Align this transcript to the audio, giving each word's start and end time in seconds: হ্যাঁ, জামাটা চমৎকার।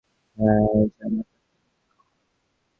হ্যাঁ, 0.37 0.59
জামাটা 0.59 0.97
চমৎকার। 0.99 1.27